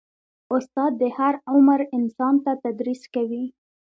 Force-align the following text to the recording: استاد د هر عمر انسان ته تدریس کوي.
استاد 0.55 0.91
د 1.01 1.03
هر 1.17 1.33
عمر 1.51 1.79
انسان 1.97 2.35
ته 2.45 2.51
تدریس 2.63 3.01
کوي. 3.15 3.45